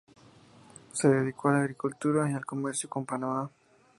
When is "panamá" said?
3.05-3.51